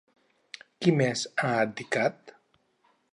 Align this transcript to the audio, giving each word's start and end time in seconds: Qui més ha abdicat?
Qui 0.85 0.93
més 1.01 1.25
ha 1.43 1.51
abdicat? 1.67 2.35